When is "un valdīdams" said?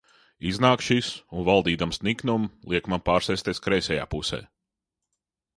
1.17-2.01